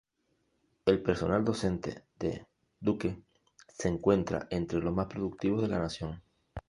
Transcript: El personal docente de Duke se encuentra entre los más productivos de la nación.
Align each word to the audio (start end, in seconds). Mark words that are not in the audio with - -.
El 0.87 1.03
personal 1.03 1.45
docente 1.45 2.05
de 2.17 2.47
Duke 2.79 3.21
se 3.69 3.87
encuentra 3.87 4.47
entre 4.49 4.79
los 4.79 4.95
más 4.95 5.05
productivos 5.05 5.61
de 5.61 5.67
la 5.67 5.77
nación. 5.77 6.23